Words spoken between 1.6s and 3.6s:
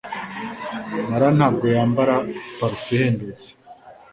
yambara parufe ihendutse